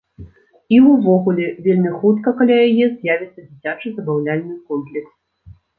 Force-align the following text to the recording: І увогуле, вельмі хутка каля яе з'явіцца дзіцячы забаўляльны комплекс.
І 0.77 0.79
увогуле, 0.91 1.45
вельмі 1.67 1.91
хутка 1.99 2.35
каля 2.41 2.57
яе 2.67 2.85
з'явіцца 2.97 3.39
дзіцячы 3.47 3.87
забаўляльны 4.01 4.53
комплекс. 4.73 5.13